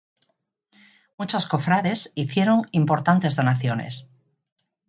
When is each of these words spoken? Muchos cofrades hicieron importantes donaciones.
Muchos 1.19 1.45
cofrades 1.45 2.11
hicieron 2.15 2.65
importantes 2.71 3.35
donaciones. 3.35 4.09